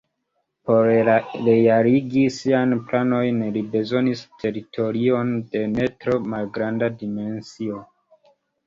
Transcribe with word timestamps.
Por 0.69 0.79
realigi 1.49 2.23
siajn 2.39 2.73
planojn 2.87 3.45
li 3.59 3.63
bezonis 3.77 4.25
teritorion 4.45 5.33
de 5.53 5.65
ne 5.79 5.91
tro 6.05 6.21
malgranda 6.35 6.95
dimensio. 7.05 7.89